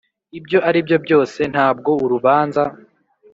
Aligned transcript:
Ibyo 0.37 0.57
ari 0.69 0.79
byo 0.85 0.97
byose 1.05 1.39
ntabwo 1.53 1.91
urubanza 2.05 2.63